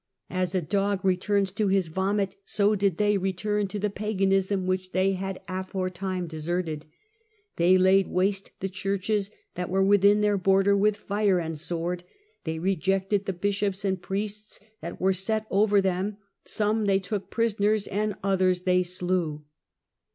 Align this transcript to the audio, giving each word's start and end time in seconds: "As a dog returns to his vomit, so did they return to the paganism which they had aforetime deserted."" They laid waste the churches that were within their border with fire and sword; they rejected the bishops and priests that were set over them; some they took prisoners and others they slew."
"As 0.31 0.55
a 0.55 0.63
dog 0.63 1.05
returns 1.05 1.51
to 1.51 1.67
his 1.67 1.87
vomit, 1.89 2.35
so 2.43 2.73
did 2.73 2.97
they 2.97 3.19
return 3.19 3.67
to 3.67 3.77
the 3.77 3.91
paganism 3.91 4.65
which 4.65 4.93
they 4.93 5.13
had 5.13 5.39
aforetime 5.47 6.25
deserted."" 6.25 6.87
They 7.57 7.77
laid 7.77 8.07
waste 8.07 8.49
the 8.61 8.67
churches 8.67 9.29
that 9.53 9.69
were 9.69 9.83
within 9.83 10.21
their 10.21 10.39
border 10.39 10.75
with 10.75 10.97
fire 10.97 11.37
and 11.37 11.55
sword; 11.55 12.03
they 12.45 12.57
rejected 12.57 13.25
the 13.27 13.33
bishops 13.33 13.85
and 13.85 14.01
priests 14.01 14.59
that 14.81 14.99
were 14.99 15.13
set 15.13 15.45
over 15.51 15.79
them; 15.81 16.17
some 16.45 16.85
they 16.85 16.97
took 16.97 17.29
prisoners 17.29 17.85
and 17.85 18.15
others 18.23 18.63
they 18.63 18.81
slew." 18.81 19.45